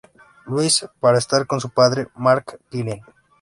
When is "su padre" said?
1.61-2.07